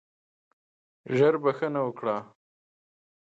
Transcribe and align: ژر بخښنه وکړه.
ژر 1.15 1.33
بخښنه 1.43 1.81
وکړه. 1.87 2.17